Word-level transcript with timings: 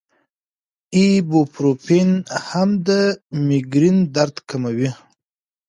ایبوپروفین 0.95 2.09
هم 2.47 2.69
د 2.87 2.89
مېګرین 3.47 3.97
درد 4.15 4.35
کموي. 4.49 4.89